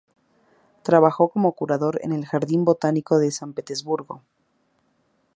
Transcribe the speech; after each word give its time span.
Trabajó 0.81 1.29
como 1.29 1.51
curador 1.53 1.99
en 2.01 2.11
el 2.11 2.25
Jardín 2.25 2.65
botánico 2.65 3.19
de 3.19 3.29
San 3.29 3.53
Petersburgo. 3.53 4.23